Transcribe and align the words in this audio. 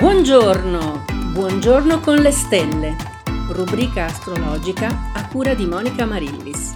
Buongiorno, 0.00 1.04
buongiorno 1.34 2.00
con 2.00 2.22
le 2.22 2.30
stelle, 2.30 2.96
rubrica 3.52 4.06
astrologica 4.06 5.12
a 5.12 5.28
cura 5.28 5.52
di 5.52 5.66
Monica 5.66 6.06
Marillis. 6.06 6.74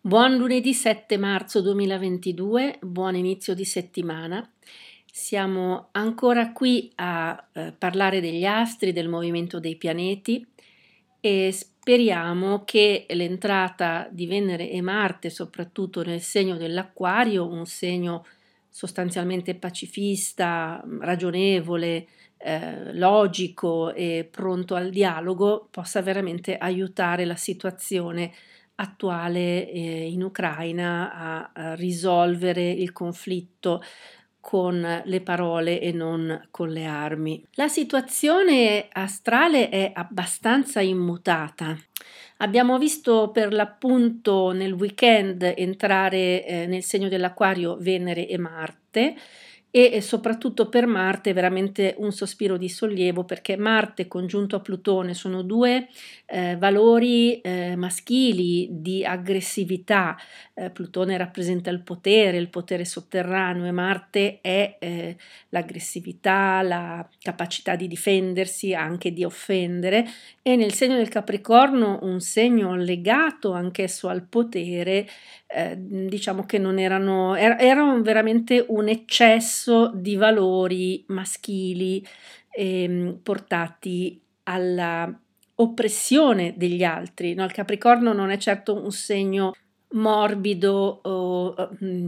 Buon 0.00 0.36
lunedì 0.36 0.72
7 0.72 1.16
marzo 1.16 1.62
2022, 1.62 2.78
buon 2.82 3.16
inizio 3.16 3.54
di 3.54 3.64
settimana. 3.64 4.48
Siamo 5.04 5.88
ancora 5.90 6.52
qui 6.52 6.92
a 6.94 7.44
eh, 7.54 7.74
parlare 7.76 8.20
degli 8.20 8.44
astri, 8.44 8.92
del 8.92 9.08
movimento 9.08 9.58
dei 9.58 9.74
pianeti 9.74 10.46
e 11.18 11.50
speriamo 11.50 12.62
che 12.64 13.06
l'entrata 13.08 14.06
di 14.12 14.26
Venere 14.26 14.70
e 14.70 14.80
Marte, 14.80 15.28
soprattutto 15.28 16.04
nel 16.04 16.20
segno 16.20 16.56
dell'Acquario, 16.56 17.48
un 17.48 17.66
segno 17.66 18.24
sostanzialmente 18.70 19.54
pacifista, 19.56 20.82
ragionevole, 21.00 22.06
eh, 22.38 22.94
logico 22.94 23.92
e 23.92 24.26
pronto 24.30 24.74
al 24.74 24.88
dialogo, 24.88 25.68
possa 25.70 26.00
veramente 26.00 26.56
aiutare 26.56 27.24
la 27.26 27.36
situazione 27.36 28.32
attuale 28.76 29.70
eh, 29.70 30.08
in 30.08 30.22
Ucraina 30.22 31.12
a, 31.12 31.50
a 31.52 31.74
risolvere 31.74 32.70
il 32.70 32.92
conflitto 32.92 33.82
con 34.40 35.02
le 35.04 35.20
parole 35.20 35.80
e 35.80 35.92
non 35.92 36.48
con 36.50 36.70
le 36.70 36.86
armi. 36.86 37.44
La 37.52 37.68
situazione 37.68 38.88
astrale 38.90 39.68
è 39.68 39.90
abbastanza 39.94 40.80
immutata. 40.80 41.76
Abbiamo 42.42 42.78
visto 42.78 43.30
per 43.30 43.52
l'appunto 43.52 44.52
nel 44.52 44.72
weekend 44.72 45.42
entrare 45.42 46.46
eh, 46.46 46.66
nel 46.66 46.82
segno 46.82 47.08
dell'acquario 47.08 47.76
Venere 47.78 48.26
e 48.26 48.38
Marte 48.38 49.14
e 49.70 50.00
soprattutto 50.00 50.68
per 50.68 50.86
Marte 50.86 51.32
veramente 51.32 51.94
un 51.98 52.10
sospiro 52.10 52.56
di 52.56 52.68
sollievo 52.68 53.24
perché 53.24 53.56
Marte 53.56 54.08
congiunto 54.08 54.56
a 54.56 54.60
Plutone 54.60 55.14
sono 55.14 55.42
due 55.42 55.88
eh, 56.26 56.56
valori 56.56 57.40
eh, 57.40 57.76
maschili 57.76 58.68
di 58.70 59.04
aggressività. 59.04 60.16
Eh, 60.54 60.70
Plutone 60.70 61.16
rappresenta 61.16 61.70
il 61.70 61.82
potere, 61.82 62.36
il 62.36 62.48
potere 62.48 62.84
sotterraneo 62.84 63.64
e 63.64 63.70
Marte 63.70 64.40
è 64.40 64.76
eh, 64.80 65.16
l'aggressività, 65.50 66.62
la 66.62 67.08
capacità 67.20 67.76
di 67.76 67.86
difendersi, 67.86 68.74
anche 68.74 69.12
di 69.12 69.24
offendere 69.24 70.04
e 70.42 70.56
nel 70.56 70.72
segno 70.72 70.96
del 70.96 71.08
Capricorno 71.08 72.00
un 72.02 72.20
segno 72.20 72.74
legato 72.74 73.52
anch'esso 73.52 74.08
al 74.08 74.22
potere, 74.22 75.06
eh, 75.52 75.76
diciamo 75.76 76.44
che 76.44 76.58
non 76.58 76.78
erano, 76.78 77.34
er- 77.34 77.60
erano 77.60 78.00
veramente 78.02 78.64
un 78.68 78.88
eccesso 78.88 79.90
di 79.94 80.14
valori 80.14 81.04
maschili 81.08 82.06
eh, 82.50 83.18
portati 83.22 84.20
alla 84.44 85.12
oppressione 85.56 86.54
degli 86.56 86.84
altri. 86.84 87.34
No? 87.34 87.44
Il 87.44 87.52
Capricorno 87.52 88.12
non 88.12 88.30
è 88.30 88.36
certo 88.38 88.80
un 88.80 88.90
segno 88.90 89.52
morbido 89.92 91.00
o 91.02 91.54
mm, 91.82 92.06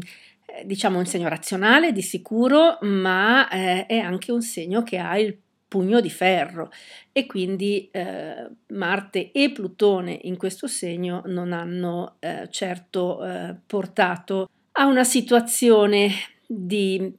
diciamo 0.64 0.98
un 0.98 1.06
segno 1.06 1.28
razionale 1.28 1.92
di 1.92 2.02
sicuro, 2.02 2.78
ma 2.82 3.48
eh, 3.48 3.86
è 3.86 3.98
anche 3.98 4.32
un 4.32 4.42
segno 4.42 4.82
che 4.82 4.98
ha 4.98 5.18
il 5.18 5.36
pugno 5.72 6.02
di 6.02 6.10
ferro 6.10 6.70
e 7.12 7.24
quindi 7.24 7.88
eh, 7.90 8.46
Marte 8.74 9.32
e 9.32 9.50
Plutone 9.52 10.18
in 10.24 10.36
questo 10.36 10.66
segno 10.66 11.22
non 11.24 11.54
hanno 11.54 12.16
eh, 12.18 12.46
certo 12.50 13.24
eh, 13.24 13.56
portato 13.66 14.50
a 14.72 14.84
una 14.84 15.02
situazione 15.02 16.10
di 16.46 17.10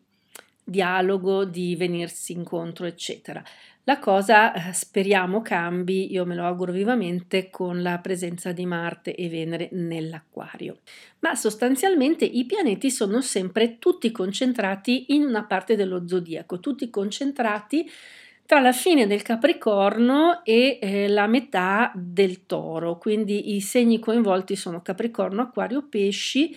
dialogo, 0.64 1.46
di 1.46 1.76
venirsi 1.76 2.34
incontro, 2.34 2.86
eccetera. 2.86 3.44
La 3.86 3.98
cosa 3.98 4.54
eh, 4.54 4.72
speriamo 4.72 5.42
cambi, 5.42 6.12
io 6.12 6.24
me 6.24 6.36
lo 6.36 6.46
auguro 6.46 6.72
vivamente, 6.72 7.50
con 7.50 7.82
la 7.82 7.98
presenza 7.98 8.52
di 8.52 8.68
Marte 8.68 9.16
e 9.16 9.30
Venere 9.30 9.70
nell'acquario. 9.72 10.78
Ma 11.20 11.34
sostanzialmente 11.34 12.24
i 12.24 12.46
pianeti 12.46 12.92
sono 12.92 13.20
sempre 13.20 13.80
tutti 13.80 14.12
concentrati 14.12 15.16
in 15.16 15.24
una 15.24 15.44
parte 15.44 15.76
dello 15.76 16.08
zodiaco, 16.08 16.60
tutti 16.60 16.90
concentrati 16.92 17.90
tra 18.46 18.60
la 18.60 18.74
fine 18.74 19.08
del 19.08 19.22
Capricorno 19.22 20.44
e 20.44 20.80
eh, 20.82 21.08
la 21.08 21.28
metà 21.28 21.92
del 21.96 22.46
Toro, 22.46 22.98
quindi 22.98 23.56
i 23.56 23.62
segni 23.62 24.00
coinvolti 24.00 24.56
sono 24.56 24.82
Capricorno, 24.82 25.42
Acquario, 25.42 25.88
Pesci, 25.88 26.56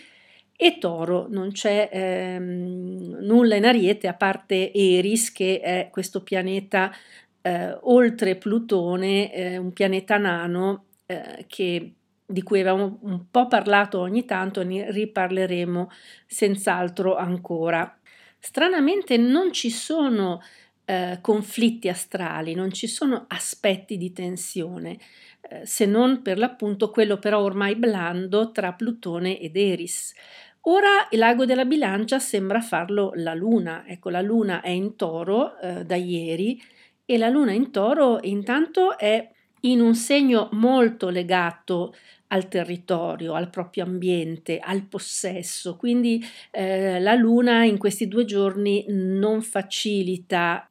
e 0.59 0.79
Toro 0.79 1.27
non 1.29 1.53
c'è 1.53 1.91
ehm, 1.93 3.19
nulla 3.21 3.57
in 3.57 3.67
Ariete 3.67 4.09
a 4.09 4.15
parte 4.15 4.73
Eris 4.73 5.31
che 5.31 5.61
è 5.61 5.89
questo 5.91 6.23
pianeta 6.23 6.91
eh, 7.43 7.77
oltre 7.83 8.37
Plutone, 8.37 9.33
eh, 9.33 9.57
un 9.59 9.73
pianeta 9.73 10.17
nano 10.17 10.87
eh, 11.07 11.45
che, 11.47 11.93
di 12.25 12.43
cui 12.43 12.61
avevamo 12.61 12.99
un 13.03 13.31
po' 13.31 13.47
parlato 13.47 14.01
ogni 14.01 14.25
tanto 14.25 14.63
e 14.63 14.65
ne 14.65 14.91
riparleremo 14.91 15.91
senz'altro 16.27 17.17
ancora. 17.17 17.97
Stranamente 18.39 19.17
non 19.17 19.53
ci 19.53 19.71
sono 19.71 20.41
eh, 20.87 21.19
conflitti 21.21 21.89
astrali, 21.89 22.55
non 22.55 22.73
ci 22.73 22.87
sono 22.87 23.25
aspetti 23.29 23.97
di 23.97 24.13
tensione, 24.13 24.99
eh, 25.41 25.67
se 25.67 25.85
non 25.85 26.23
per 26.23 26.39
l'appunto 26.39 26.91
quello 26.91 27.19
però 27.19 27.41
ormai 27.41 27.75
blando 27.75 28.53
tra 28.53 28.73
Plutone 28.73 29.39
ed 29.39 29.57
Eris. 29.57 30.15
Ora 30.69 31.09
il 31.11 31.19
lago 31.19 31.45
della 31.45 31.65
bilancia 31.65 32.19
sembra 32.19 32.61
farlo 32.61 33.13
la 33.15 33.35
luna, 33.35 33.85
ecco 33.87 34.11
la 34.11 34.21
luna 34.21 34.61
è 34.61 34.71
in 34.71 34.97
toro 34.97 35.59
eh, 35.59 35.85
da 35.85 35.97
ieri 35.97 36.61
e 37.05 37.19
la 37.19 37.29
luna 37.29 37.53
in 37.53 37.71
toro 37.71 38.19
intanto 38.23 38.97
è 38.99 39.31
in 39.61 39.81
un 39.81 39.95
segno 39.95 40.49
molto 40.53 41.09
legato 41.09 41.95
al 42.29 42.49
territorio, 42.49 43.35
al 43.35 43.51
proprio 43.51 43.85
ambiente, 43.85 44.59
al 44.59 44.83
possesso, 44.83 45.77
quindi 45.77 46.25
eh, 46.51 47.01
la 47.01 47.15
luna 47.15 47.65
in 47.65 47.79
questi 47.79 48.09
due 48.09 48.25
giorni 48.25 48.85
non 48.89 49.43
facilita 49.43 50.69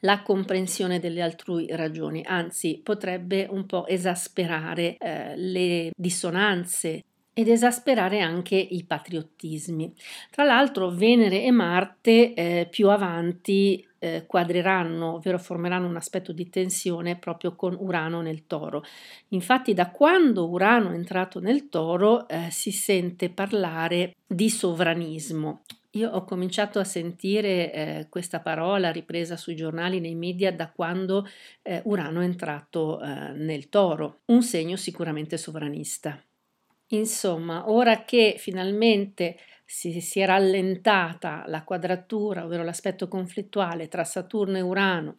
la 0.00 0.22
comprensione 0.22 1.00
delle 1.00 1.22
altrui 1.22 1.66
ragioni, 1.70 2.22
anzi 2.24 2.80
potrebbe 2.82 3.46
un 3.50 3.66
po' 3.66 3.86
esasperare 3.86 4.96
eh, 4.98 5.36
le 5.36 5.90
dissonanze 5.96 7.02
ed 7.38 7.48
esasperare 7.48 8.20
anche 8.20 8.56
i 8.56 8.84
patriottismi. 8.84 9.94
Tra 10.30 10.42
l'altro 10.42 10.90
Venere 10.90 11.44
e 11.44 11.52
Marte 11.52 12.34
eh, 12.34 12.66
più 12.68 12.88
avanti 12.90 13.86
eh, 14.00 14.24
quadreranno, 14.26 15.14
ovvero 15.14 15.38
formeranno 15.38 15.86
un 15.86 15.94
aspetto 15.94 16.32
di 16.32 16.48
tensione 16.48 17.16
proprio 17.16 17.54
con 17.54 17.76
Urano 17.78 18.22
nel 18.22 18.46
toro. 18.46 18.82
Infatti 19.28 19.72
da 19.72 19.90
quando 19.90 20.48
Urano 20.48 20.90
è 20.90 20.94
entrato 20.94 21.38
nel 21.38 21.68
toro 21.68 22.26
eh, 22.26 22.48
si 22.50 22.72
sente 22.72 23.30
parlare 23.30 24.16
di 24.26 24.50
sovranismo. 24.50 25.62
Io 25.92 26.10
ho 26.10 26.24
cominciato 26.24 26.78
a 26.78 26.84
sentire 26.84 27.72
eh, 27.72 28.06
questa 28.10 28.40
parola 28.40 28.92
ripresa 28.92 29.38
sui 29.38 29.56
giornali, 29.56 30.00
nei 30.00 30.14
media, 30.14 30.52
da 30.52 30.70
quando 30.70 31.26
eh, 31.62 31.80
Urano 31.84 32.20
è 32.20 32.24
entrato 32.24 33.00
eh, 33.00 33.32
nel 33.32 33.70
toro, 33.70 34.20
un 34.26 34.42
segno 34.42 34.76
sicuramente 34.76 35.38
sovranista. 35.38 36.22
Insomma, 36.88 37.70
ora 37.70 38.04
che 38.04 38.36
finalmente 38.38 39.38
si, 39.64 40.00
si 40.02 40.20
è 40.20 40.26
rallentata 40.26 41.44
la 41.46 41.64
quadratura, 41.64 42.44
ovvero 42.44 42.64
l'aspetto 42.64 43.08
conflittuale 43.08 43.88
tra 43.88 44.04
Saturno 44.04 44.58
e 44.58 44.62
Urano, 44.62 45.18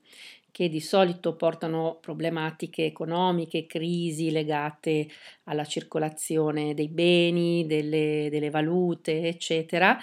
che 0.52 0.70
di 0.70 0.82
solito 0.82 1.36
portano 1.36 1.98
problematiche 2.00 2.86
economiche, 2.86 3.66
crisi 3.66 4.32
legate 4.32 5.08
alla 5.46 5.66
circolazione 5.66 6.74
dei 6.76 6.90
beni, 6.90 7.66
delle, 7.66 8.28
delle 8.30 8.50
valute, 8.52 9.28
eccetera. 9.28 9.98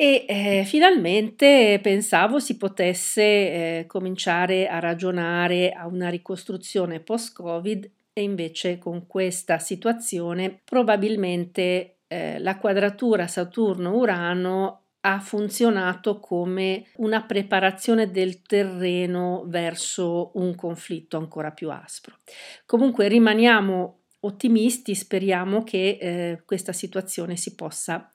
E 0.00 0.26
eh, 0.28 0.62
finalmente 0.64 1.80
pensavo 1.82 2.38
si 2.38 2.56
potesse 2.56 3.20
eh, 3.20 3.84
cominciare 3.88 4.68
a 4.68 4.78
ragionare 4.78 5.72
a 5.72 5.88
una 5.88 6.08
ricostruzione 6.08 7.00
post-Covid 7.00 7.90
e 8.12 8.22
invece 8.22 8.78
con 8.78 9.08
questa 9.08 9.58
situazione 9.58 10.60
probabilmente 10.62 11.96
eh, 12.06 12.38
la 12.38 12.58
quadratura 12.58 13.26
Saturno-Urano 13.26 14.82
ha 15.00 15.18
funzionato 15.18 16.20
come 16.20 16.84
una 16.98 17.24
preparazione 17.24 18.12
del 18.12 18.42
terreno 18.42 19.42
verso 19.48 20.30
un 20.34 20.54
conflitto 20.54 21.16
ancora 21.16 21.50
più 21.50 21.70
aspro. 21.70 22.18
Comunque 22.66 23.08
rimaniamo 23.08 24.02
ottimisti, 24.20 24.94
speriamo 24.94 25.64
che 25.64 25.98
eh, 26.00 26.42
questa 26.44 26.72
situazione 26.72 27.34
si 27.34 27.56
possa 27.56 28.12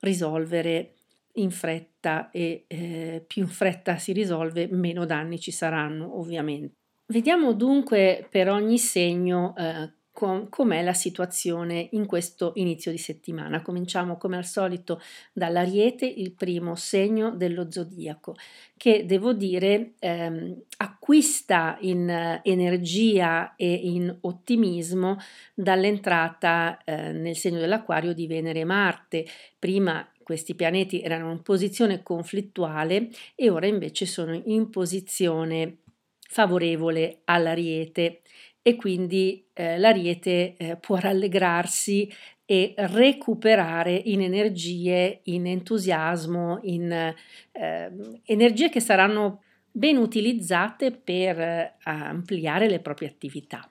risolvere 0.00 0.94
in 1.34 1.50
fretta 1.50 2.30
e 2.30 2.64
eh, 2.66 3.24
più 3.26 3.42
in 3.42 3.48
fretta 3.48 3.96
si 3.96 4.12
risolve, 4.12 4.68
meno 4.70 5.04
danni 5.04 5.38
ci 5.38 5.50
saranno 5.50 6.18
ovviamente. 6.18 6.74
Vediamo 7.06 7.54
dunque 7.54 8.26
per 8.30 8.48
ogni 8.48 8.78
segno 8.78 9.54
eh, 9.56 9.92
com- 10.12 10.48
com'è 10.48 10.82
la 10.82 10.92
situazione 10.92 11.88
in 11.92 12.06
questo 12.06 12.52
inizio 12.56 12.90
di 12.90 12.98
settimana. 12.98 13.62
Cominciamo 13.62 14.16
come 14.16 14.36
al 14.36 14.44
solito 14.44 15.00
dall'Ariete, 15.32 16.06
il 16.06 16.32
primo 16.32 16.74
segno 16.74 17.30
dello 17.30 17.70
zodiaco, 17.70 18.34
che 18.76 19.06
devo 19.06 19.32
dire 19.32 19.94
ehm, 19.98 20.62
acquista 20.76 21.78
in 21.80 22.08
eh, 22.08 22.40
energia 22.44 23.54
e 23.56 23.72
in 23.72 24.14
ottimismo 24.20 25.16
dall'entrata 25.54 26.78
eh, 26.84 27.12
nel 27.12 27.36
segno 27.36 27.58
dell'Aquario 27.58 28.12
di 28.12 28.26
Venere 28.26 28.60
e 28.60 28.64
Marte. 28.64 29.26
Prima 29.58 30.06
questi 30.30 30.54
pianeti 30.54 31.00
erano 31.00 31.32
in 31.32 31.42
posizione 31.42 32.04
conflittuale 32.04 33.08
e 33.34 33.50
ora 33.50 33.66
invece 33.66 34.06
sono 34.06 34.40
in 34.44 34.70
posizione 34.70 35.78
favorevole 36.20 37.22
all'Ariete 37.24 38.20
e 38.62 38.76
quindi 38.76 39.44
eh, 39.52 39.76
l'ariete 39.76 40.54
eh, 40.56 40.76
può 40.76 40.98
rallegrarsi 40.98 42.08
e 42.44 42.74
recuperare 42.76 43.92
in 43.92 44.20
energie, 44.20 45.20
in 45.24 45.48
entusiasmo, 45.48 46.60
in 46.62 46.92
eh, 46.92 47.92
energie 48.26 48.68
che 48.68 48.80
saranno 48.80 49.42
ben 49.70 49.96
utilizzate 49.96 50.92
per 50.92 51.40
eh, 51.40 51.74
ampliare 51.82 52.68
le 52.68 52.80
proprie 52.80 53.08
attività. 53.08 53.69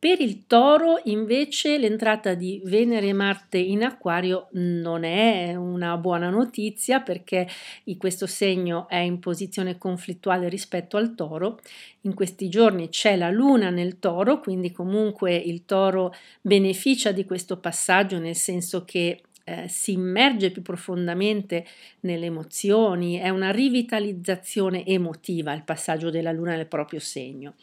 Per 0.00 0.20
il 0.20 0.46
toro 0.46 1.00
invece 1.06 1.76
l'entrata 1.76 2.34
di 2.34 2.62
Venere 2.64 3.08
e 3.08 3.12
Marte 3.12 3.58
in 3.58 3.82
acquario 3.82 4.46
non 4.52 5.02
è 5.02 5.56
una 5.56 5.96
buona 5.96 6.30
notizia 6.30 7.00
perché 7.00 7.48
questo 7.96 8.28
segno 8.28 8.86
è 8.88 8.98
in 8.98 9.18
posizione 9.18 9.76
conflittuale 9.76 10.48
rispetto 10.48 10.96
al 10.98 11.16
toro. 11.16 11.58
In 12.02 12.14
questi 12.14 12.48
giorni 12.48 12.90
c'è 12.90 13.16
la 13.16 13.28
luna 13.28 13.70
nel 13.70 13.98
toro, 13.98 14.38
quindi 14.38 14.70
comunque 14.70 15.34
il 15.34 15.64
toro 15.64 16.14
beneficia 16.42 17.10
di 17.10 17.24
questo 17.24 17.58
passaggio 17.58 18.20
nel 18.20 18.36
senso 18.36 18.84
che 18.84 19.22
eh, 19.42 19.66
si 19.66 19.94
immerge 19.94 20.52
più 20.52 20.62
profondamente 20.62 21.66
nelle 22.00 22.26
emozioni, 22.26 23.16
è 23.16 23.30
una 23.30 23.50
rivitalizzazione 23.50 24.86
emotiva 24.86 25.52
il 25.54 25.64
passaggio 25.64 26.10
della 26.10 26.30
luna 26.30 26.54
nel 26.54 26.66
proprio 26.68 27.00
segno 27.00 27.54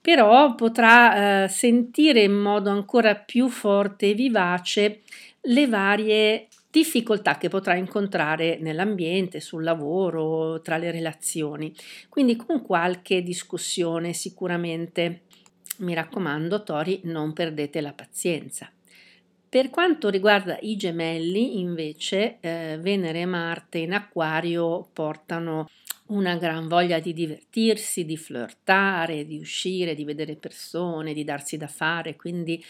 però 0.00 0.54
potrà 0.54 1.44
eh, 1.44 1.48
sentire 1.48 2.22
in 2.22 2.32
modo 2.32 2.70
ancora 2.70 3.14
più 3.14 3.48
forte 3.48 4.10
e 4.10 4.14
vivace 4.14 5.02
le 5.42 5.66
varie 5.66 6.48
difficoltà 6.70 7.36
che 7.36 7.48
potrà 7.48 7.74
incontrare 7.74 8.58
nell'ambiente, 8.60 9.40
sul 9.40 9.64
lavoro, 9.64 10.60
tra 10.62 10.76
le 10.76 10.90
relazioni. 10.90 11.74
Quindi 12.08 12.36
con 12.36 12.62
qualche 12.62 13.22
discussione 13.22 14.12
sicuramente. 14.12 15.22
Mi 15.78 15.94
raccomando, 15.94 16.62
Tori, 16.62 17.00
non 17.04 17.32
perdete 17.32 17.80
la 17.80 17.92
pazienza. 17.92 18.70
Per 19.48 19.70
quanto 19.70 20.10
riguarda 20.10 20.58
i 20.60 20.76
gemelli, 20.76 21.58
invece, 21.58 22.36
eh, 22.40 22.78
Venere 22.80 23.22
e 23.22 23.26
Marte 23.26 23.78
in 23.78 23.94
acquario 23.94 24.86
portano 24.92 25.68
una 26.10 26.36
gran 26.36 26.68
voglia 26.68 27.00
di 27.00 27.12
divertirsi, 27.12 28.04
di 28.04 28.16
flirtare, 28.16 29.26
di 29.26 29.38
uscire, 29.38 29.94
di 29.94 30.04
vedere 30.04 30.36
persone, 30.36 31.12
di 31.12 31.24
darsi 31.24 31.56
da 31.56 31.66
fare, 31.66 32.16
quindi 32.16 32.62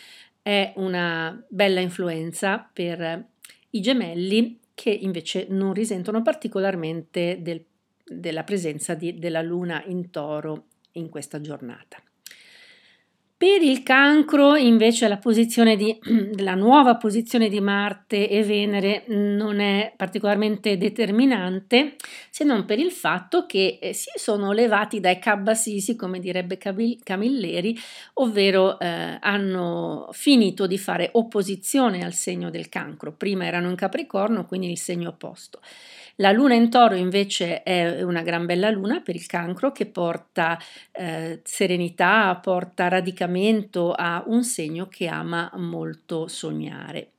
è 0.42 0.72
una 0.76 1.42
bella 1.48 1.81
influenza 1.81 2.69
per 2.72 3.25
i 3.70 3.81
gemelli 3.81 4.58
che 4.75 4.90
invece 4.90 5.46
non 5.50 5.75
risentono 5.75 6.22
particolarmente 6.22 7.38
del, 7.40 7.62
della 8.04 8.44
presenza 8.44 8.94
di, 8.94 9.19
della 9.19 9.42
luna 9.42 9.84
in 9.87 10.10
toro 10.10 10.66
in 10.92 11.08
questa 11.08 11.40
giornata. 11.40 12.02
Per 13.40 13.62
il 13.62 13.82
cancro 13.82 14.54
invece 14.54 15.08
la, 15.08 15.16
posizione 15.16 15.75
di, 15.75 15.98
la 16.44 16.54
nuova 16.54 16.98
posizione 16.98 17.48
di 17.48 17.58
Marte 17.58 18.28
e 18.28 18.44
Venere 18.44 19.04
non 19.06 19.60
è 19.60 19.94
particolarmente 19.96 20.76
determinante 20.76 21.96
se 22.28 22.44
non 22.44 22.66
per 22.66 22.78
il 22.78 22.90
fatto 22.90 23.46
che 23.46 23.78
eh, 23.81 23.94
si 23.94 24.10
sono 24.16 24.52
levati 24.52 25.00
dai 25.00 25.19
cabbasisi, 25.19 25.96
come 25.96 26.20
direbbe 26.20 26.58
Camilleri, 26.58 27.78
ovvero 28.14 28.78
eh, 28.78 29.16
hanno 29.19 30.10
finito 30.12 30.66
di 30.66 30.76
fare 30.76 31.08
opposizione 31.12 32.04
al 32.04 32.12
segno 32.12 32.50
del 32.50 32.69
cancro. 32.69 33.14
Prima 33.14 33.46
erano 33.46 33.70
in 33.70 33.75
Capricorno, 33.75 34.44
quindi 34.44 34.70
il 34.70 34.78
segno 34.78 35.08
opposto. 35.08 35.60
La 36.16 36.32
luna 36.32 36.52
in 36.52 36.69
toro 36.69 36.96
invece 36.96 37.62
è 37.62 38.02
una 38.02 38.20
gran 38.20 38.44
bella 38.44 38.69
luna 38.69 39.00
per 39.00 39.14
il 39.14 39.25
cancro 39.25 39.72
che 39.72 39.87
porta 39.87 40.58
eh, 40.92 41.40
serenità, 41.44 42.38
porta 42.42 42.88
radicamento 42.88 43.29
a 43.92 44.24
un 44.26 44.44
segno 44.44 44.86
che 44.88 45.06
ama 45.06 45.50
molto 45.56 46.26
sognare. 46.26 47.10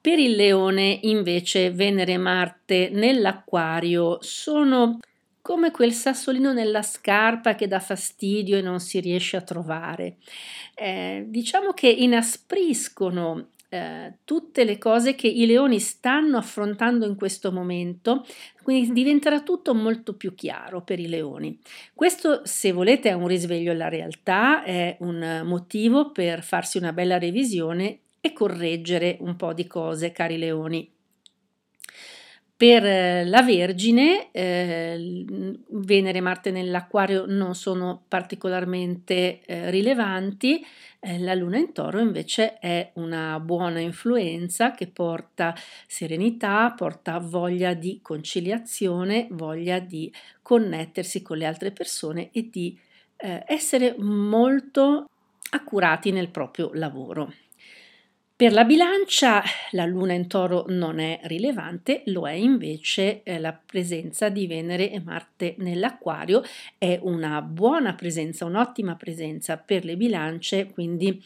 Per 0.00 0.18
il 0.18 0.34
leone 0.34 0.98
invece 1.02 1.70
Venere 1.70 2.12
e 2.12 2.18
Marte 2.18 2.90
nell'acquario 2.92 4.18
sono 4.20 4.98
come 5.40 5.70
quel 5.70 5.92
sassolino 5.92 6.52
nella 6.52 6.82
scarpa 6.82 7.54
che 7.54 7.66
dà 7.66 7.80
fastidio 7.80 8.56
e 8.56 8.62
non 8.62 8.80
si 8.80 9.00
riesce 9.00 9.36
a 9.36 9.42
trovare. 9.42 10.16
Eh, 10.74 11.24
diciamo 11.28 11.72
che 11.72 11.88
inaspriscono 11.88 13.48
eh, 13.72 14.18
tutte 14.24 14.64
le 14.64 14.76
cose 14.76 15.14
che 15.14 15.28
i 15.28 15.46
leoni 15.46 15.80
stanno 15.80 16.36
affrontando 16.36 17.06
in 17.06 17.16
questo 17.16 17.50
momento, 17.50 18.26
quindi 18.62 18.92
diventerà 18.92 19.40
tutto 19.40 19.74
molto 19.74 20.14
più 20.14 20.34
chiaro 20.34 20.82
per 20.82 21.00
i 21.00 21.08
leoni. 21.08 21.58
Questo, 21.94 22.42
se 22.44 22.70
volete, 22.70 23.08
è 23.08 23.14
un 23.14 23.26
risveglio 23.26 23.72
alla 23.72 23.88
realtà, 23.88 24.62
è 24.62 24.96
un 25.00 25.40
motivo 25.46 26.12
per 26.12 26.42
farsi 26.42 26.76
una 26.76 26.92
bella 26.92 27.16
revisione 27.16 28.00
e 28.20 28.34
correggere 28.34 29.16
un 29.20 29.36
po' 29.36 29.54
di 29.54 29.66
cose, 29.66 30.12
cari 30.12 30.36
leoni. 30.36 30.90
Per 32.62 32.86
eh, 32.86 33.24
la 33.24 33.42
Vergine, 33.42 34.30
eh, 34.30 35.26
Venere 35.66 36.18
e 36.18 36.20
Marte 36.20 36.52
nell'Acquario 36.52 37.24
non 37.26 37.56
sono 37.56 38.04
particolarmente 38.06 39.40
eh, 39.44 39.68
rilevanti, 39.68 40.64
eh, 41.00 41.18
la 41.18 41.34
Luna 41.34 41.58
in 41.58 41.72
Toro 41.72 41.98
invece 41.98 42.60
è 42.60 42.92
una 42.94 43.40
buona 43.40 43.80
influenza 43.80 44.70
che 44.70 44.86
porta 44.86 45.56
serenità, 45.88 46.72
porta 46.76 47.18
voglia 47.18 47.74
di 47.74 47.98
conciliazione, 48.00 49.26
voglia 49.30 49.80
di 49.80 50.14
connettersi 50.40 51.20
con 51.20 51.38
le 51.38 51.46
altre 51.46 51.72
persone 51.72 52.28
e 52.30 52.48
di 52.48 52.78
eh, 53.16 53.42
essere 53.44 53.96
molto 53.98 55.08
accurati 55.50 56.12
nel 56.12 56.28
proprio 56.28 56.70
lavoro. 56.74 57.32
Per 58.42 58.52
la 58.52 58.64
bilancia 58.64 59.40
la 59.70 59.84
luna 59.84 60.14
in 60.14 60.26
toro 60.26 60.64
non 60.66 60.98
è 60.98 61.20
rilevante, 61.22 62.02
lo 62.06 62.26
è 62.26 62.32
invece 62.32 63.22
eh, 63.22 63.38
la 63.38 63.52
presenza 63.52 64.30
di 64.30 64.48
Venere 64.48 64.90
e 64.90 65.00
Marte 65.00 65.54
nell'acquario, 65.58 66.42
è 66.76 66.98
una 67.00 67.40
buona 67.40 67.94
presenza, 67.94 68.44
un'ottima 68.44 68.96
presenza 68.96 69.58
per 69.58 69.84
le 69.84 69.96
bilance, 69.96 70.72
quindi 70.72 71.22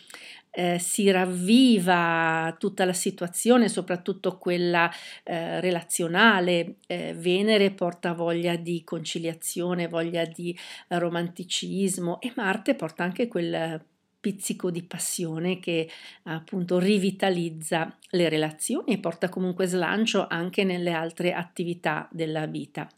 eh, 0.50 0.78
si 0.78 1.10
ravviva 1.10 2.54
tutta 2.58 2.84
la 2.84 2.92
situazione, 2.92 3.70
soprattutto 3.70 4.36
quella 4.36 4.92
eh, 5.22 5.58
relazionale. 5.62 6.74
Eh, 6.86 7.14
Venere 7.16 7.70
porta 7.70 8.12
voglia 8.12 8.56
di 8.56 8.84
conciliazione, 8.84 9.88
voglia 9.88 10.26
di 10.26 10.54
romanticismo 10.88 12.20
e 12.20 12.30
Marte 12.36 12.74
porta 12.74 13.04
anche 13.04 13.26
quel 13.26 13.82
pizzico 14.26 14.72
di 14.72 14.82
passione 14.82 15.60
che 15.60 15.88
appunto 16.24 16.80
rivitalizza 16.80 17.96
le 18.10 18.28
relazioni 18.28 18.94
e 18.94 18.98
porta 18.98 19.28
comunque 19.28 19.66
slancio 19.66 20.26
anche 20.28 20.64
nelle 20.64 20.90
altre 20.90 21.32
attività 21.32 22.08
della 22.10 22.46
vita. 22.46 22.88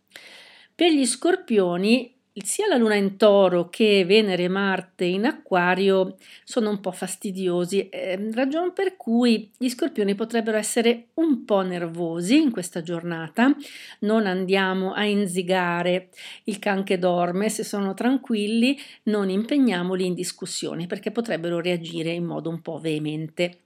Per 0.75 0.91
gli 0.91 1.05
scorpioni 1.05 2.18
sia 2.45 2.67
la 2.67 2.77
Luna 2.77 2.95
in 2.95 3.17
toro 3.17 3.69
che 3.69 4.05
Venere 4.05 4.45
e 4.45 4.49
Marte 4.49 5.05
in 5.05 5.25
acquario 5.25 6.17
sono 6.45 6.71
un 6.71 6.81
po' 6.81 6.93
fastidiosi, 6.93 7.89
eh, 7.89 8.31
ragione 8.33 8.73
per 8.73 8.97
cui 8.97 9.51
gli 9.57 9.69
scorpioni 9.69 10.15
potrebbero 10.15 10.57
essere 10.57 11.07
un 11.15 11.45
po' 11.45 11.63
nervosi 11.63 12.41
in 12.41 12.51
questa 12.51 12.83
giornata. 12.83 13.55
Non 14.01 14.27
andiamo 14.27 14.93
a 14.93 15.05
inzigare 15.05 16.09
il 16.45 16.59
can 16.59 16.85
che 16.85 16.99
dorme, 16.99 17.49
se 17.49 17.65
sono 17.65 17.95
tranquilli 17.95 18.79
non 19.05 19.31
impegniamoli 19.31 20.07
in 20.07 20.15
discussioni 20.15 20.87
perché 20.87 21.11
potrebbero 21.11 21.61
reagire 21.61 22.11
in 22.11 22.25
modo 22.25 22.51
un 22.51 22.61
po' 22.61 22.79
veemente. 22.79 23.61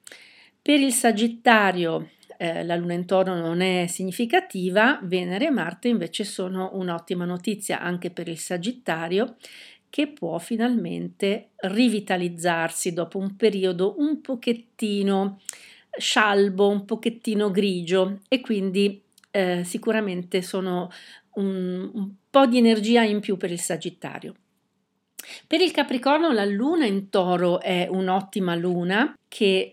Per 0.62 0.78
il 0.78 0.92
Sagittario 0.92 2.10
eh, 2.42 2.64
la 2.64 2.74
luna 2.74 2.94
in 2.94 3.06
toro 3.06 3.36
non 3.36 3.60
è 3.60 3.86
significativa, 3.86 4.98
Venere 5.04 5.46
e 5.46 5.50
Marte 5.50 5.86
invece 5.86 6.24
sono 6.24 6.70
un'ottima 6.72 7.24
notizia 7.24 7.80
anche 7.80 8.10
per 8.10 8.26
il 8.26 8.38
Sagittario 8.38 9.36
che 9.88 10.08
può 10.08 10.36
finalmente 10.38 11.50
rivitalizzarsi 11.58 12.92
dopo 12.92 13.18
un 13.18 13.36
periodo 13.36 13.94
un 13.98 14.20
pochettino 14.20 15.38
scialbo, 15.96 16.68
un 16.68 16.84
pochettino 16.84 17.52
grigio 17.52 18.22
e 18.26 18.40
quindi 18.40 19.00
eh, 19.30 19.62
sicuramente 19.62 20.42
sono 20.42 20.90
un, 21.34 21.90
un 21.94 22.10
po' 22.28 22.46
di 22.46 22.58
energia 22.58 23.04
in 23.04 23.20
più 23.20 23.36
per 23.36 23.52
il 23.52 23.60
Sagittario. 23.60 24.34
Per 25.46 25.60
il 25.60 25.70
Capricorno 25.70 26.32
la 26.32 26.44
luna 26.44 26.86
in 26.86 27.08
toro 27.08 27.60
è 27.60 27.86
un'ottima 27.88 28.56
luna 28.56 29.16
che 29.28 29.70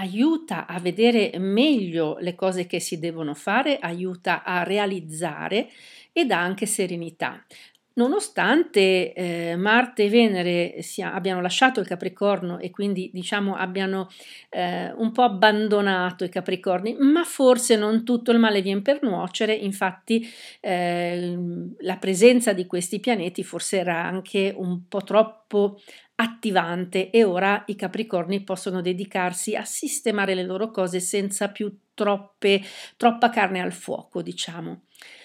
aiuta 0.00 0.66
a 0.66 0.80
vedere 0.80 1.32
meglio 1.38 2.16
le 2.20 2.34
cose 2.34 2.66
che 2.66 2.80
si 2.80 2.98
devono 2.98 3.34
fare, 3.34 3.78
aiuta 3.78 4.42
a 4.42 4.62
realizzare 4.62 5.68
e 6.12 6.24
dà 6.24 6.40
anche 6.40 6.66
serenità. 6.66 7.44
Nonostante 7.92 9.12
eh, 9.12 9.56
Marte 9.56 10.04
e 10.04 10.08
Venere 10.08 10.80
sia, 10.80 11.12
abbiano 11.12 11.42
lasciato 11.42 11.80
il 11.80 11.86
Capricorno 11.86 12.58
e 12.58 12.70
quindi 12.70 13.10
diciamo 13.12 13.56
abbiano 13.56 14.08
eh, 14.48 14.90
un 14.92 15.12
po' 15.12 15.22
abbandonato 15.22 16.24
i 16.24 16.30
Capricorni, 16.30 16.96
ma 16.98 17.24
forse 17.24 17.76
non 17.76 18.04
tutto 18.04 18.30
il 18.30 18.38
male 18.38 18.62
viene 18.62 18.80
per 18.80 19.02
nuocere, 19.02 19.52
infatti 19.52 20.26
eh, 20.60 21.36
la 21.80 21.96
presenza 21.96 22.54
di 22.54 22.64
questi 22.64 23.00
pianeti 23.00 23.42
forse 23.42 23.78
era 23.78 24.02
anche 24.02 24.54
un 24.56 24.86
po' 24.88 25.02
troppo 25.02 25.80
attivante 26.20 27.08
e 27.08 27.24
ora 27.24 27.62
i 27.68 27.76
Capricorni 27.76 28.42
possono 28.42 28.82
dedicarsi 28.82 29.56
a 29.56 29.64
sistemare 29.64 30.34
le 30.34 30.42
loro 30.42 30.70
cose 30.70 31.00
senza 31.00 31.48
più 31.48 31.74
troppe, 31.94 32.60
troppa 32.98 33.30
carne 33.30 33.60
al 33.60 33.72
fuoco, 33.72 34.20
diciamo. 34.20 34.82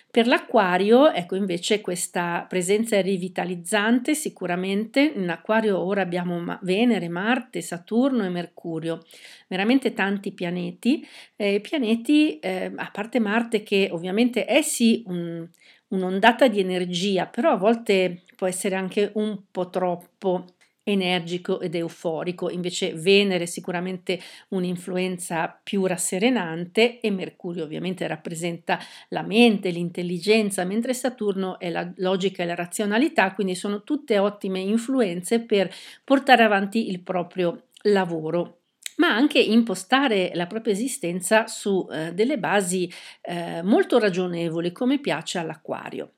Per 0.10 0.28
l'acquario, 0.28 1.12
ecco 1.12 1.36
invece 1.36 1.82
questa 1.82 2.46
presenza 2.48 2.96
è 2.96 3.02
rivitalizzante 3.02 4.16
sicuramente. 4.16 5.02
In 5.14 5.30
acquario 5.30 5.78
ora 5.78 6.02
abbiamo 6.02 6.58
Venere, 6.62 7.10
Marte, 7.10 7.60
Saturno 7.60 8.24
e 8.24 8.30
Mercurio, 8.30 9.04
veramente 9.50 9.92
tanti 9.92 10.32
pianeti. 10.32 11.06
Eh, 11.36 11.60
pianeti, 11.60 12.40
eh, 12.40 12.72
a 12.74 12.90
parte 12.94 13.20
Marte 13.20 13.64
che 13.64 13.90
ovviamente 13.92 14.46
è 14.46 14.62
sì 14.62 15.04
un, 15.08 15.46
un'ondata 15.90 16.48
di 16.48 16.62
energia, 16.62 17.26
però 17.26 17.52
a 17.52 17.58
volte 17.58 18.24
può 18.38 18.48
essere 18.48 18.76
anche 18.76 19.12
un 19.16 19.44
po' 19.52 19.70
troppo 19.70 20.46
energico 20.86 21.60
ed 21.60 21.76
euforico, 21.76 22.50
invece 22.50 22.94
Venere 22.94 23.48
sicuramente 23.48 24.20
un'influenza 24.50 25.60
più 25.62 25.86
rasserenante 25.86 27.00
e 27.00 27.12
Mercurio 27.12 27.64
ovviamente 27.64 28.08
rappresenta 28.08 28.80
la 29.10 29.24
mente, 29.24 29.72
l'intelligenza, 29.72 30.64
mentre 30.64 30.94
Saturno 30.94 31.60
è 31.60 31.70
la 31.70 31.92
logica 31.98 32.44
e 32.44 32.46
la 32.46 32.56
razionalità, 32.56 33.34
quindi 33.34 33.56
sono 33.56 33.84
tutte 33.84 34.20
ottime 34.20 34.60
influenze 34.60 35.42
per 35.42 35.74
portare 36.04 36.44
avanti 36.44 36.90
il 36.90 37.02
proprio 37.02 37.64
lavoro 37.84 38.60
ma 38.98 39.14
anche 39.14 39.40
impostare 39.40 40.32
la 40.36 40.48
propria 40.48 40.72
esistenza 40.72 41.48
su 41.48 41.86
eh, 41.92 42.14
delle 42.14 42.38
basi 42.38 42.90
eh, 43.22 43.62
molto 43.62 44.00
ragionevoli 44.00 44.72
come 44.72 45.00
piace 45.00 45.38
all'acquario. 45.38 46.14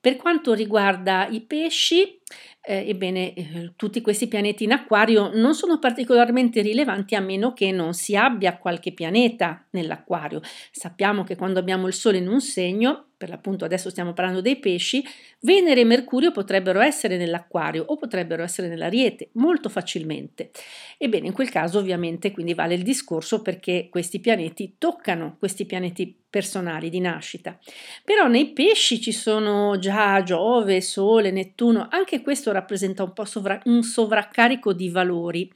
Per 0.00 0.14
quanto 0.16 0.52
riguarda 0.52 1.26
i 1.26 1.40
pesci, 1.40 2.20
eh, 2.62 2.88
ebbene, 2.88 3.32
eh, 3.32 3.72
tutti 3.76 4.00
questi 4.00 4.28
pianeti 4.28 4.64
in 4.64 4.72
acquario 4.72 5.30
non 5.32 5.54
sono 5.54 5.78
particolarmente 5.78 6.60
rilevanti 6.60 7.14
a 7.14 7.20
meno 7.20 7.54
che 7.54 7.72
non 7.72 7.94
si 7.94 8.14
abbia 8.14 8.58
qualche 8.58 8.92
pianeta 8.92 9.66
nell'acquario. 9.70 10.42
Sappiamo 10.70 11.24
che 11.24 11.36
quando 11.36 11.58
abbiamo 11.58 11.86
il 11.86 11.94
Sole 11.94 12.18
in 12.18 12.28
un 12.28 12.40
segno, 12.40 13.06
per 13.16 13.30
l'appunto 13.30 13.64
adesso 13.64 13.90
stiamo 13.90 14.12
parlando 14.12 14.40
dei 14.40 14.56
pesci, 14.56 15.04
Venere 15.40 15.80
e 15.80 15.84
Mercurio 15.84 16.30
potrebbero 16.30 16.80
essere 16.80 17.16
nell'acquario 17.16 17.84
o 17.88 17.96
potrebbero 17.96 18.42
essere 18.42 18.68
nell'ariete 18.68 19.30
molto 19.32 19.68
facilmente. 19.68 20.50
Ebbene, 20.98 21.26
in 21.26 21.32
quel 21.32 21.50
caso 21.50 21.78
ovviamente 21.78 22.30
quindi 22.30 22.54
vale 22.54 22.74
il 22.74 22.82
discorso 22.82 23.42
perché 23.42 23.88
questi 23.90 24.20
pianeti 24.20 24.76
toccano 24.78 25.36
questi 25.38 25.64
pianeti 25.64 26.16
personali 26.30 26.90
di 26.90 27.00
nascita. 27.00 27.58
Però 28.04 28.26
nei 28.26 28.52
pesci 28.52 29.00
ci 29.00 29.12
sono 29.12 29.78
già 29.78 30.22
Giove, 30.22 30.80
Sole, 30.80 31.30
Nettuno, 31.30 31.88
anche 31.90 32.17
questo 32.22 32.52
rappresenta 32.52 33.02
un 33.02 33.12
po' 33.12 33.24
sovra- 33.24 33.60
un 33.64 33.82
sovraccarico 33.82 34.72
di 34.72 34.88
valori 34.90 35.50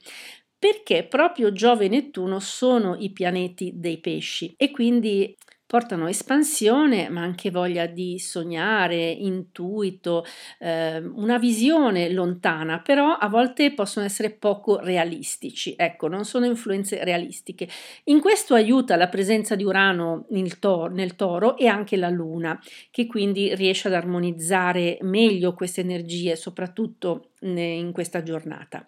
perché 0.57 1.03
proprio 1.05 1.51
Giove 1.51 1.85
e 1.85 1.89
Nettuno 1.89 2.39
sono 2.39 2.95
i 2.97 3.11
pianeti 3.11 3.73
dei 3.75 3.99
pesci 3.99 4.53
e 4.57 4.71
quindi 4.71 5.35
portano 5.73 6.07
espansione, 6.07 7.09
ma 7.09 7.21
anche 7.21 7.49
voglia 7.49 7.87
di 7.87 8.19
sognare, 8.19 9.09
intuito, 9.09 10.23
eh, 10.59 10.99
una 10.99 11.39
visione 11.39 12.11
lontana, 12.11 12.79
però 12.79 13.13
a 13.13 13.27
volte 13.27 13.73
possono 13.73 14.05
essere 14.05 14.29
poco 14.29 14.77
realistici. 14.77 15.73
Ecco, 15.75 16.07
non 16.07 16.25
sono 16.25 16.45
influenze 16.45 17.03
realistiche. 17.03 17.67
In 18.03 18.21
questo 18.21 18.53
aiuta 18.53 18.95
la 18.97 19.07
presenza 19.07 19.55
di 19.55 19.63
Urano 19.63 20.27
nel, 20.29 20.59
to- 20.59 20.85
nel 20.91 21.15
toro 21.15 21.57
e 21.57 21.65
anche 21.65 21.97
la 21.97 22.09
Luna, 22.09 22.61
che 22.91 23.07
quindi 23.07 23.55
riesce 23.55 23.87
ad 23.87 23.95
armonizzare 23.95 24.99
meglio 25.01 25.55
queste 25.55 25.81
energie, 25.81 26.35
soprattutto 26.35 27.31
in 27.39 27.89
questa 27.91 28.21
giornata. 28.21 28.87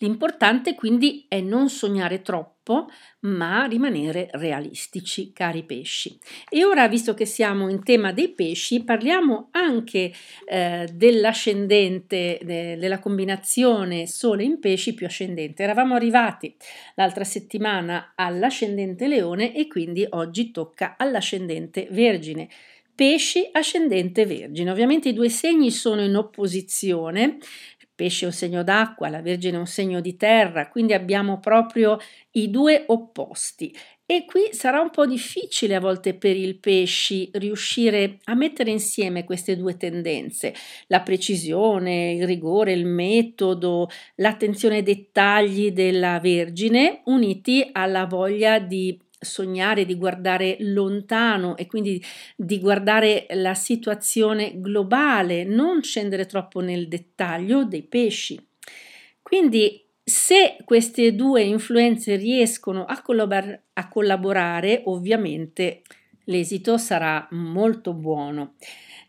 L'importante 0.00 0.74
quindi 0.74 1.26
è 1.28 1.40
non 1.40 1.68
sognare 1.68 2.22
troppo, 2.22 2.88
ma 3.20 3.64
rimanere 3.64 4.28
realistici, 4.32 5.32
cari 5.32 5.64
pesci. 5.64 6.16
E 6.48 6.64
ora, 6.64 6.86
visto 6.86 7.14
che 7.14 7.24
siamo 7.24 7.68
in 7.68 7.82
tema 7.82 8.12
dei 8.12 8.28
pesci, 8.28 8.84
parliamo 8.84 9.48
anche 9.50 10.12
eh, 10.46 10.88
dell'ascendente, 10.92 12.38
de, 12.42 12.76
della 12.76 13.00
combinazione 13.00 14.06
Sole 14.06 14.44
in 14.44 14.60
pesci 14.60 14.94
più 14.94 15.06
ascendente. 15.06 15.64
Eravamo 15.64 15.96
arrivati 15.96 16.54
l'altra 16.94 17.24
settimana 17.24 18.12
all'ascendente 18.14 19.08
leone 19.08 19.52
e 19.52 19.66
quindi 19.66 20.06
oggi 20.10 20.52
tocca 20.52 20.94
all'ascendente 20.96 21.88
vergine 21.90 22.48
pesci 22.98 23.48
ascendente 23.52 24.26
vergine. 24.26 24.72
Ovviamente 24.72 25.10
i 25.10 25.12
due 25.12 25.28
segni 25.28 25.70
sono 25.70 26.02
in 26.02 26.16
opposizione, 26.16 27.38
pesce 27.98 28.26
è 28.26 28.28
un 28.28 28.32
segno 28.32 28.62
d'acqua, 28.62 29.08
la 29.08 29.20
Vergine 29.20 29.56
è 29.56 29.58
un 29.58 29.66
segno 29.66 30.00
di 30.00 30.14
terra, 30.14 30.68
quindi 30.68 30.92
abbiamo 30.92 31.40
proprio 31.40 31.98
i 32.32 32.48
due 32.48 32.84
opposti. 32.86 33.74
E 34.06 34.24
qui 34.24 34.50
sarà 34.52 34.80
un 34.80 34.90
po' 34.90 35.04
difficile 35.04 35.74
a 35.74 35.80
volte 35.80 36.14
per 36.14 36.36
il 36.36 36.60
pesci 36.60 37.28
riuscire 37.34 38.20
a 38.24 38.34
mettere 38.34 38.70
insieme 38.70 39.24
queste 39.24 39.56
due 39.56 39.76
tendenze, 39.76 40.54
la 40.86 41.00
precisione, 41.00 42.12
il 42.12 42.24
rigore, 42.24 42.72
il 42.72 42.86
metodo, 42.86 43.90
l'attenzione 44.14 44.76
ai 44.76 44.82
dettagli 44.84 45.72
della 45.72 46.20
Vergine, 46.20 47.02
uniti 47.06 47.68
alla 47.72 48.06
voglia 48.06 48.60
di 48.60 48.96
sognare, 49.18 49.84
di 49.84 49.96
guardare 49.96 50.56
lontano 50.60 51.56
e 51.56 51.66
quindi 51.66 52.02
di 52.36 52.58
guardare 52.60 53.26
la 53.30 53.54
situazione 53.54 54.60
globale, 54.60 55.44
non 55.44 55.82
scendere 55.82 56.26
troppo 56.26 56.60
nel 56.60 56.88
dettaglio 56.88 57.64
dei 57.64 57.82
pesci. 57.82 58.40
Quindi 59.22 59.84
se 60.02 60.56
queste 60.64 61.14
due 61.14 61.42
influenze 61.42 62.16
riescono 62.16 62.84
a, 62.84 63.02
collabor- 63.02 63.60
a 63.74 63.88
collaborare, 63.88 64.82
ovviamente 64.86 65.82
l'esito 66.24 66.78
sarà 66.78 67.26
molto 67.32 67.92
buono. 67.92 68.54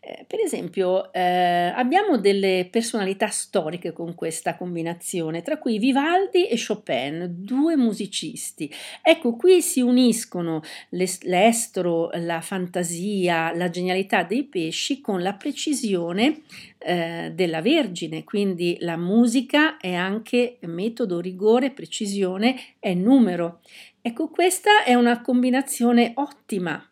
Eh, 0.02 0.24
per 0.26 0.40
esempio, 0.40 1.12
eh, 1.12 1.20
abbiamo 1.20 2.16
delle 2.16 2.66
personalità 2.70 3.26
storiche 3.26 3.92
con 3.92 4.14
questa 4.14 4.56
combinazione, 4.56 5.42
tra 5.42 5.58
cui 5.58 5.78
Vivaldi 5.78 6.46
e 6.46 6.56
Chopin, 6.58 7.26
due 7.28 7.76
musicisti. 7.76 8.72
Ecco, 9.02 9.36
qui 9.36 9.60
si 9.60 9.82
uniscono 9.82 10.62
l'estro, 10.88 12.08
la 12.14 12.40
fantasia, 12.40 13.54
la 13.54 13.68
genialità 13.68 14.22
dei 14.22 14.44
pesci 14.44 15.02
con 15.02 15.20
la 15.22 15.34
precisione 15.34 16.44
eh, 16.78 17.32
della 17.34 17.60
Vergine, 17.60 18.24
quindi 18.24 18.78
la 18.80 18.96
musica 18.96 19.76
è 19.76 19.92
anche 19.92 20.56
metodo, 20.60 21.20
rigore, 21.20 21.72
precisione, 21.72 22.58
è 22.78 22.94
numero. 22.94 23.60
Ecco, 24.00 24.28
questa 24.30 24.82
è 24.84 24.94
una 24.94 25.20
combinazione 25.20 26.12
ottima 26.14 26.82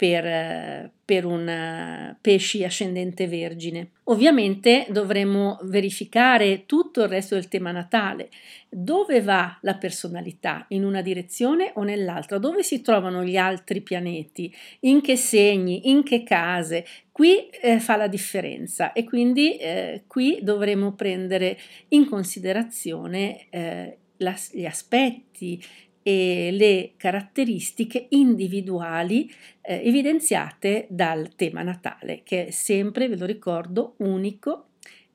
per, 0.00 0.90
per 1.04 1.26
un 1.26 2.16
pesci 2.22 2.64
ascendente 2.64 3.26
vergine. 3.26 3.90
Ovviamente 4.04 4.86
dovremo 4.88 5.58
verificare 5.64 6.64
tutto 6.64 7.02
il 7.02 7.08
resto 7.10 7.34
del 7.34 7.48
tema 7.48 7.70
natale. 7.70 8.30
Dove 8.70 9.20
va 9.20 9.58
la 9.60 9.74
personalità? 9.74 10.64
In 10.68 10.84
una 10.84 11.02
direzione 11.02 11.72
o 11.74 11.82
nell'altra? 11.82 12.38
Dove 12.38 12.62
si 12.62 12.80
trovano 12.80 13.22
gli 13.22 13.36
altri 13.36 13.82
pianeti? 13.82 14.50
In 14.80 15.02
che 15.02 15.16
segni? 15.16 15.90
In 15.90 16.02
che 16.02 16.22
case? 16.22 16.86
Qui 17.12 17.50
eh, 17.50 17.78
fa 17.78 17.96
la 17.96 18.08
differenza 18.08 18.94
e 18.94 19.04
quindi 19.04 19.58
eh, 19.58 20.04
qui 20.06 20.38
dovremo 20.40 20.94
prendere 20.94 21.58
in 21.88 22.08
considerazione 22.08 23.48
eh, 23.50 23.98
la, 24.16 24.34
gli 24.50 24.64
aspetti, 24.64 25.62
e 26.02 26.50
le 26.52 26.92
caratteristiche 26.96 28.06
individuali 28.10 29.30
eh, 29.60 29.82
evidenziate 29.84 30.86
dal 30.88 31.34
tema 31.34 31.62
natale, 31.62 32.22
che 32.24 32.46
è 32.46 32.50
sempre, 32.50 33.08
ve 33.08 33.16
lo 33.16 33.26
ricordo, 33.26 33.94
unico 33.98 34.68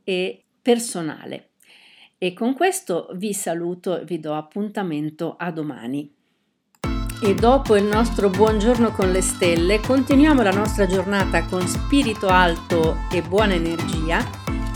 e 0.04 0.44
personale. 0.62 1.50
E 2.18 2.34
con 2.34 2.54
questo 2.54 3.10
vi 3.16 3.34
saluto 3.34 4.00
e 4.00 4.06
vi 4.06 4.20
do 4.20 4.34
appuntamento 4.34 5.36
a 5.38 5.52
domani. 5.52 6.14
E 7.22 7.34
dopo 7.34 7.76
il 7.76 7.86
nostro 7.86 8.30
buongiorno 8.30 8.92
con 8.92 9.12
le 9.12 9.22
stelle, 9.22 9.80
continuiamo 9.80 10.42
la 10.42 10.52
nostra 10.52 10.86
giornata 10.86 11.46
con 11.46 11.66
spirito 11.66 12.28
alto 12.28 12.98
e 13.12 13.22
buona 13.22 13.54
energia 13.54 14.45